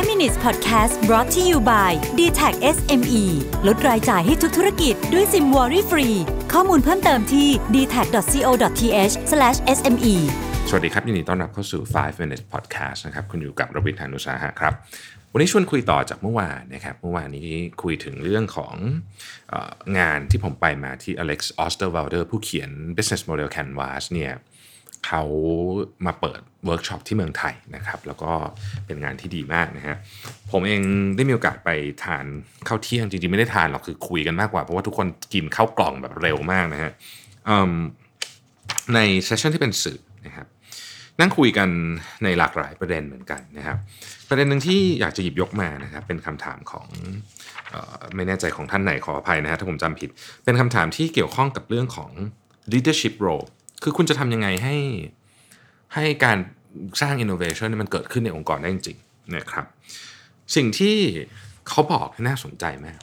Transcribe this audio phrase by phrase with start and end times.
[0.00, 3.24] 5 minutes podcast brought to you by d t a c SME
[3.66, 6.08] ลดรายจ่ายให้ทุกธุรกิจด้วยซิมวอรี่ฟรี
[6.52, 9.14] ข้อมูลเพิ่มเติมที่ d t a c c o t h
[9.76, 10.14] s m e
[10.68, 14.74] สวัสดีครับยินดีต้อนรับเข้าสู่ 5 minutes podcast นะครับ คุณอยู่กับรวิทยานุสาหะครับ
[15.32, 17.50] วันนี้ชวนคุยต่อจากเมื่อวานนะครับ เมื่อวานนี้
[17.82, 18.74] คุยถึงเรื่องของ
[19.52, 24.32] อองานที่ผมไปมาที่ Alex Osterwalder ผู้เขียน business model canvas เนี่ย
[25.06, 25.22] เขา
[26.06, 28.32] มาเปิดเวิร์กช็อปที่เมืองไทยนะครับ แล้วก็
[28.86, 29.96] เป็นงานที่ดีมากนะฮะ
[30.52, 30.80] ผมเอง
[31.16, 31.70] ได้มีโอกาสไป
[32.04, 32.24] ทาน
[32.68, 36.92] ข้าวเที่ยงจริงๆ ไม่ได้ทานหรอกคือคุยกันมากกว่า เพราะว่าทุกคนกินข้าวกล่องแบบเร็วมากนะฮะ
[38.94, 40.46] ใน session ที่เป็นสื่อนะครับ
[41.20, 41.68] นั่งคุยกัน
[42.24, 43.78] ในหลากหลายประเด็นเหมือนกันนะครับ
[44.28, 46.86] ประเด็นหนึ่งที่อยากจะหยิบยกมานะครับ เป็นคำถามของ
[47.74, 50.10] ออไม่แน่ใจของท่านไหนขออภัยนะฮะถ้าผมจำผิด
[50.44, 52.10] เป็นคำถามที่เกี่ยวข้องกับเรื่องของ
[52.72, 53.46] leadership role
[53.82, 54.76] คือคุณจะทำยังไงให้
[55.94, 56.38] ให้การ
[57.00, 59.64] สร้าง innovation เนี่ยมันเกิดขึ้นในองค์กรได้จริงๆนะครับ
[60.56, 60.96] สิ่งที่
[61.68, 63.00] เขาบอกน่าสนใจมาก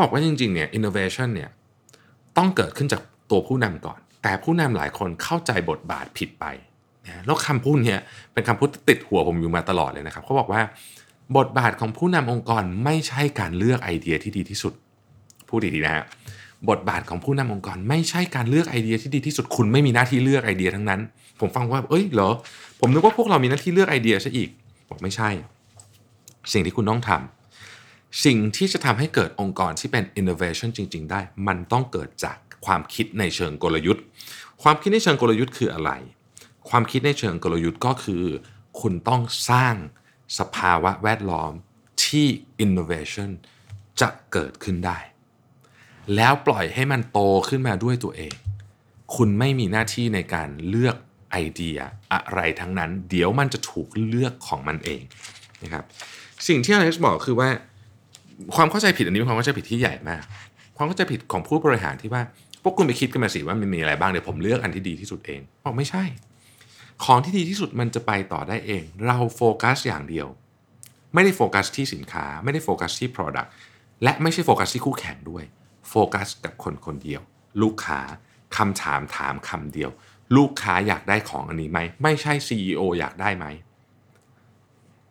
[0.00, 1.50] บอกว่าจริงๆเนี่ย innovation เนี่ย
[2.36, 6.44] ต้องเกิดขึ้นจากตัวผู้นำก่อน แต่ผู้นำหลายคนเข้าใจบทบาทผิดไป
[7.06, 7.96] นะแล้วคำพูดเนี้
[8.32, 10.62] เป็นคำพูดติดหัวผมอยู่มาตลอดเลยนะครับเขาบอกว่า
[11.36, 14.72] บทบาทของผู้นำองค์กรไม่ใช่การเลือกไอเดียที่ดีที่สุด
[15.48, 16.04] พูดดีๆนะฮะ
[16.70, 21.00] บทบาทของผู้นำองค์กร ไม่ใช่การเลือกไอเดียที่ดีที่สุดคุณไม่มีหน้าที่เลือกไอเดียทั้งนั้น
[21.40, 22.30] ผมฟังว่า เอ้ยเหรอ
[22.80, 24.48] ผมนึกว่าพวกเรามีหน้าที่เลือกไอเดียซะอีก
[24.88, 25.30] บอกไม่ใช่
[26.52, 34.02] สิ่งที่คุณต้องทำสิ่งที่จะทำให้เกิดองค์กรที่เป็น innovation จริง ๆ ได้ มันต้องเกิดจากความคิดในเชิงกลยุทธ์
[34.62, 35.90] ความคิดในเชิงกลยุทธ์คืออะไร
[36.68, 38.24] ความคิดในเชิงกลยุทธ์ก็คือ
[38.80, 39.74] คุณต้องสร้าง
[40.38, 41.52] สภาวะแวดล้อม
[42.04, 42.26] ที่
[42.64, 43.30] innovation
[44.00, 44.98] จะเกิดขึ้นได้
[46.16, 48.34] แล้วปล่อยให้มันโตขึ้นมาด้วยตัวเอง
[49.16, 50.96] คุณไม่มีหน้าที่ในการเลือก
[51.32, 51.78] ไอเดีย
[52.12, 55.02] อะไรทั้งนั้น เดี๋ยวมันจะถูกเลือกของมันเอง
[55.62, 55.84] นะครับ
[56.48, 57.48] สิ่งที่อเล็กซ์บอกคือว่า
[58.56, 60.22] ความเข้าใจผิดอันนี้เป็นความเข้าใจผิดที่ใหญ่มาก
[60.76, 62.22] ความเข้าใจผิดของผู้บริหารที่ว่า
[62.62, 66.04] พวกคุณไปคิดกันมาสิว่ามันมีอะไรบ้างเดี๋ยวผมเลือกอันที่ดีที่สุดเองบอกไม่ใช่
[67.04, 70.26] ของที่ดีที่สุดมันจะไปต่อได้เอง เราโฟกัสอย่างเดียว
[71.14, 73.48] ไม่ได้โฟกัสที่สินค้า ไม่ได้โฟกัสที่ Product
[74.02, 75.44] และไม่ใช่โฟกัสที่คู่แข่งด้วย
[75.88, 77.22] โฟกัสกับคนคนเดียว
[77.62, 78.00] ลูกค้า
[78.56, 79.90] คำถามถามคำเดียว
[80.36, 83.46] ลูกค้าอยากได้ของอันนี้ไหม ไม่ใช่ CEO อยากได้ไหม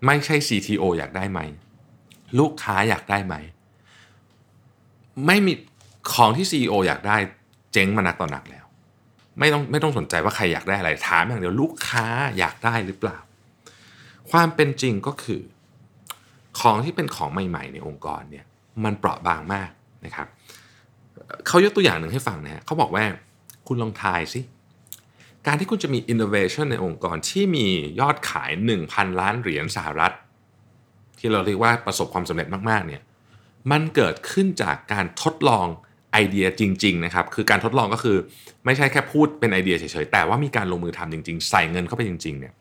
[0.05, 1.39] ไม่ใช่ CTO อยากได้ไหม
[2.39, 3.35] ลูกค้าอยากได้ไหม
[5.25, 5.53] ไม่มี
[6.13, 7.17] ของที่ CEO อยากได้
[7.73, 8.65] เจ๊งมานักต่อนักแล้ว
[9.39, 12.05] ไม่ต้องไม่ต้องสนใจว่าใครอยากได้อะไรถามอย่างเดียวลูกค้า
[12.39, 13.17] อยากได้หรือเปล่า
[14.31, 15.41] ความเป็นจริงก็คือ
[16.59, 18.45] ของที่เป็นของใหม่ ๆ ในองค์กรเนี่ย
[18.83, 19.69] มันเปราะบางมาก
[20.05, 20.27] นะครับ
[21.47, 23.05] เขายกตัวอย่างหนึ่งให้ฟังนะฮะเขาบอกว่า
[23.67, 24.41] คุณลองทายสิ
[25.47, 27.67] การที่คุณจะมี innovation ในองค์กรที่มี
[27.99, 28.51] ยอดขาย
[28.85, 30.13] 1,000 ล้านเหรียญสหรัฐ
[31.19, 33.01] ที่เราเรียกว่าประสบความสำเร็จมากๆเนี่ย
[33.71, 35.67] มันเกิดขึ้นจากการทดลอง
[36.11, 38.17] ไอเดียจริงๆนะครับคือการทดลองก็คือ
[38.65, 42.53] ไม่ใช่แค่พูดเป็นไอเดียเฉยๆ แต่ว่ามีการลงมือทำจริงๆ ใส่เงินเข้าไปจริงๆเนี่ย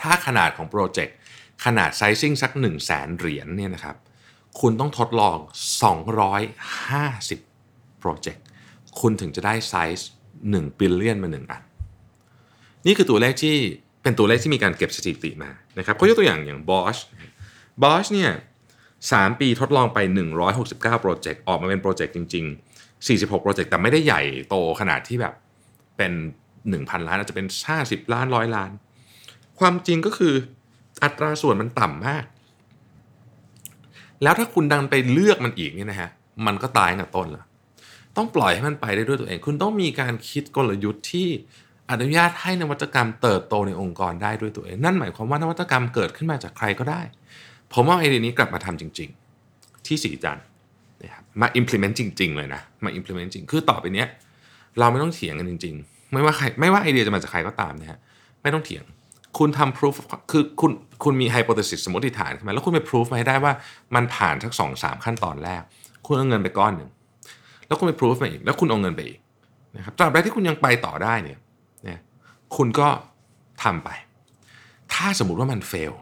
[0.00, 1.16] ถ้าขนาดของโปรเจกต์
[1.64, 3.96] ขนาด sizing สัก 1 0 0 0 0แสนเหรียญเนี่ยนะครับ
[4.60, 7.51] คุณต้องทดลอง 250
[8.02, 8.42] โปรเจกต์
[9.00, 10.10] คุณถึงจะได้ไซส์
[10.42, 11.62] 1 billion มา 1 อัน
[12.86, 13.56] นี่คือตัวเลขที่
[14.02, 17.00] เป็นตัวเลขที่มีการเก็บสถิติมานะครับเขายกตัวอย่างอย่าง Bosch
[17.82, 18.30] Bosch เนี่ย
[18.84, 19.98] 3ปีทดลองไป
[20.50, 22.44] 169 โปรเจกต์ออกมาเป็นโปรเจกต์จริง
[22.76, 25.34] ๆ 46 โปรเจกต์แต่ไม่ได้ใหญ่โตขนาดที่แบบ
[25.96, 26.12] เป็น
[26.60, 27.46] 1,000 ล้านอาจจะเป็น
[27.80, 28.70] 50 ล้านร้อยล้าน
[29.58, 30.34] ความจริงก็คือ
[31.02, 32.24] อัตราส่วนมันต่ำมาก
[34.22, 36.10] แล้วถ้าคุณดันไปเลือกมันอีกเนี่ยนะฮะ
[36.46, 37.44] มันก็ตายตั้งแต่ต้นแล้ว
[38.16, 41.28] ต้องปล่อยให้มันไปได้ด้วยตัวเอง คุณต้องมีการคิดกลยุทธ์ที่
[41.90, 47.00] อนุญาตให้นวัตกรรมเติบโตในองค์กรได้ด้วยตัวเอง นั่นหมายความว่านวัตกรรมเกิดขึ้นมาจากใครก็ได้
[47.72, 49.08] ผมว่าไอเดียนี้กลับมาทำจริง
[49.48, 50.38] ๆ ที่สีจัน
[51.02, 54.08] นะครับมา implement จริง ๆ เลยนะมา implement จริงคือต่อไปเนี้ย
[54.78, 57.98] เราไม่ต้องเถียงกันจริง ๆ ไม่ว่าใครไม่ว่าไอเดียจะมาจากใครก็ตามนะฮะ
[58.42, 58.84] ไม่ต้องเถียง
[59.38, 59.94] คุณทำ proof
[60.30, 60.70] คือคุณ
[61.04, 63.52] คุณมี hypothesis สมมติฐานขึ้นมาแล้วคุณไป proof มาให้ได้ว่า
[63.94, 65.62] มันผ่านทั้งสองสามขั้นตอนแรก
[66.06, 66.90] คุณเอาเงินไปก้อนหนึ่ง
[67.66, 69.18] แล้วคุณไป proof มาอีกแล้วคุณเอาเงินไปอีก
[69.76, 71.38] นะครับตราบใดที่คุณยังไปต่อได้เนี่ย
[71.86, 72.00] นี่ย
[72.56, 72.88] คุณก็
[73.62, 73.88] ทำไป
[74.92, 75.94] ถ้าสมมติว่ามัน fail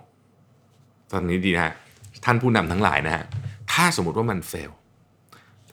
[1.13, 1.75] ตอนนี้ดีนะ
[2.25, 3.25] ท่านผู้นำทั้งหลายนะฮะ
[3.73, 4.71] ถ้าสมมติว่ามัน fail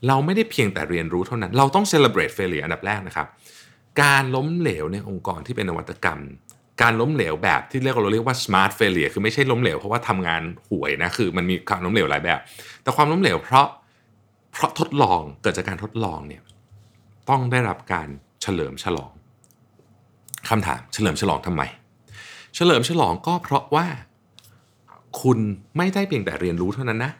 [0.07, 3.27] เราไม่ได้เพียงแต่เรียนรู้เท่านั้น เราต้อง celebrate failure อันดับแรกนะครับ
[4.01, 6.21] การล้มเหลวในองค์กรที่เป็นนวัตกรรม
[6.81, 12.39] การล้มเหลวแบบที่เรียกเราเรียกว่า smart failure คือไม่ใช่ล้มเหลวเพราะว่าทำงานห่วยนะ คือมันมีความล้มเหลวหลายแบบ
[12.83, 13.67] แต่ความล้มเหลวเพราะ
[14.57, 16.44] เพราะทดลองเกิดจากการทดลองเนี่ย
[17.30, 18.07] ต้องได้รับการ
[18.42, 19.12] เฉลิมฉลอง
[20.50, 21.62] คำถามเฉลิมฉลองทำไม
[22.56, 23.88] เฉลิมฉลองก็เพราะว่า
[25.21, 25.39] คุณ
[25.77, 27.12] ไม่ได้เพียงแต่เรียนรู้เท่านั้นนะ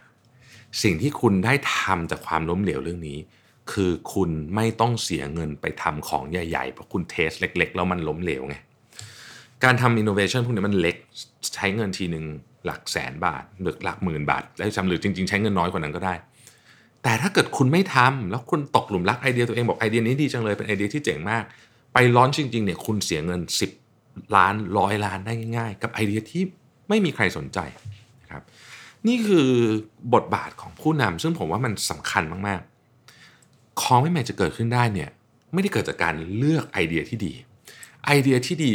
[0.82, 3.18] สิ่งที่คุณได้ทำจากความล้มเหลวเรื่องนี้
[3.72, 8.56] คือคุณไม่ต้องเสียเงินไปทำของใหญ่ๆ เพราะคุณ test เล็ก ๆ แล้วมันล้มเหลวไง
[9.64, 10.96] การทำอินโนเวชันพวกนี้มันเล็ก
[11.54, 12.24] ใช้เงินทีหนึ่ง
[12.64, 16.14] หลักแสนบาทหรือหลักหมื่นบาท ได้จำหรือจริง ๆ ใช้เงินน้อยกว่านั้นก็ได้
[17.08, 21.44] แต่ถ้าเกิดคุณไม่ทำแล้วคุณตกหลุมรักไอเดียตัวเองบอกไอเดียนี้ดีจังเลยเป็นไอเดียที่เจ๋งมาก
[21.92, 23.40] ไปร้อนจริงๆเนี่ยคุณเสียเงิน
[23.86, 26.42] 10 ล้านร้อยล้านได้ง่าย ๆ กับไอเดียที่
[26.88, 27.58] ไม่มีใครสนใจ
[28.22, 28.42] นะครับ
[29.06, 29.48] นี่คือ
[30.14, 35.10] บทบาทของผู้นำซึ่งผมว่ามันสำคัญมากๆของไม่แม้จะเกิดขึ้นได้เนี่ย
[35.52, 37.32] ไม่ได้เกิดจากการเลือกไอเดียที่ดี
[38.06, 38.72] ไอเดียที่ดี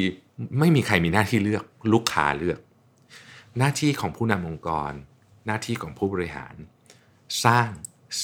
[0.59, 1.63] ไม่มีใครมีหน้าที่เลือก
[1.94, 2.59] ลูกค้าเลือก
[3.57, 4.91] หน้าที่ของผู้นำองค์กร
[5.47, 6.56] หน้าที่ของผู้บริหาร
[7.45, 7.69] สร้าง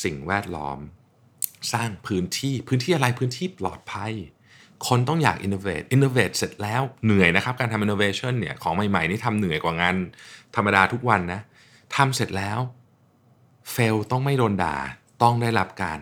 [0.04, 0.80] สิ่งแวดล้อม
[1.74, 4.14] สร้างพื้นที่พื้นที่อะไรพื้นที่ปลอดภัย
[4.88, 9.96] คนต้องอยาก innovate innovate เสร็จแล้วเหนื่อยนะครับ การทำ innovation เนี่ยของใหม่ๆนี่ทำเหนื่อยกว่างาน
[10.56, 11.42] ธรรมดาทุกวันนะ
[11.96, 12.60] ทำเสร็จแล้ว
[13.74, 14.76] fail ต้องไม่โดนด่า
[15.24, 16.00] ต้องได้รับการ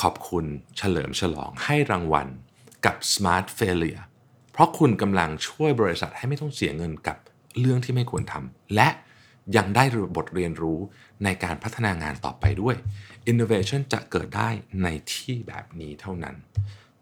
[0.00, 0.44] ขอบคุณ
[0.76, 2.28] เฉลิมฉลองให้รางวัล
[2.84, 4.02] กับ smart failure
[4.52, 7.16] เพราะคุณกำลังช่วยบริษัทให้ไม่ต้องเสียเงินกับ
[7.58, 8.88] เรื่องที่ไม่ควรทำและ
[9.56, 9.84] ยังได้
[10.16, 10.78] บทเรียนรู้
[11.24, 12.74] ในการพัฒนางานต่อไปด้วย
[13.30, 14.48] Innovation จะเกิดได้
[14.82, 16.36] ในที่แบบนี้เท่านั้น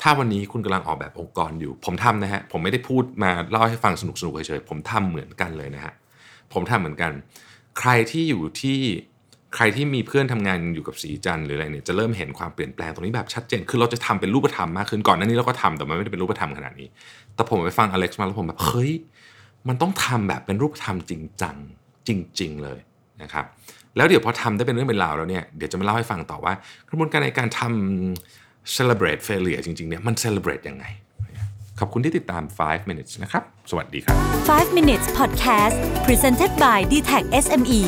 [0.00, 5.94] ถ้าวันนี้คุณกำลังออกแบบองค์กรอยู่ ผมทำนะฮะ ผมไม่ได้พูดมาเล่าให้ฟังสนุกสนุกเฉยๆ ผมทำเหมือนกันเลยนะฮะ
[6.52, 7.12] ผมทำเหมือนกัน
[7.78, 8.78] ใครที่อยู่ที่
[9.54, 16.88] ใครที่มีเพื่อนทำงานอยู่กับสีจันหรืออะไรเนี่ยจะเริ่มเห็นความเปลี่ยนแปลงตรงนี้แบบชัดเจน คือเราจะทำเป็นรูปธรรมมากขึ้นก่อนหน้านี้เราก็ทำแต่มันไม่ได้เป็นรูปธรรมขนาดนี้
[17.34, 18.92] แต่ผมไปฟังอเล็กซ์มาแล้วผมแบบเฮ้ย
[19.68, 21.56] มันต้องทำแบบเป็นรูปธรรมจริงจัง
[22.08, 22.10] จ
[22.40, 22.78] ริง ๆ เลย
[23.22, 23.44] นะครับ
[23.96, 26.54] แล้วเดี๋ยวพอทำได้เป็นเรื่องเป็นราวแล้วเนี่ยเดี๋ยวจะมาเล่าให้ฟังต่อว่า
[26.88, 30.84] กระบวนการในการทำ celebrate failure จริง ๆ เนี่ยมัน celebrate ยังไง
[31.80, 34.16] ขอบคุณที่ติดตาม 5 minutes นะครับ สวัสดีครับ
[34.50, 35.76] 5 minutes podcast
[36.06, 37.82] presented by d t e c h SME